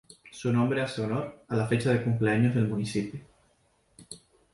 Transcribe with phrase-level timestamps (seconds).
[0.31, 3.21] Su nombre hace honor a la fecha de cumpleaños del municipio.